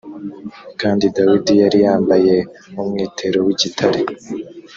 [0.81, 2.35] kandi dawidi yari yambaye
[2.81, 4.01] umwitero w’igitare